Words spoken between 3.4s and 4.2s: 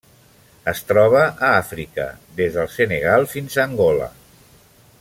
a Angola.